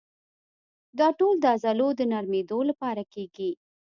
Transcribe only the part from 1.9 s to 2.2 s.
د